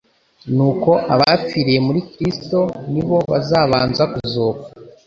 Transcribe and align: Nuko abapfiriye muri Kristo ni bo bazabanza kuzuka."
Nuko 0.55 0.89
abapfiriye 1.13 1.79
muri 1.87 1.99
Kristo 2.11 2.59
ni 2.91 3.01
bo 3.07 3.17
bazabanza 3.31 4.03
kuzuka." 4.13 4.63